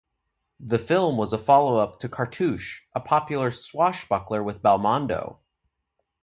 [0.59, 5.37] The film was a follow up to "Cartouche" a popular swashbuckler with Belmondo.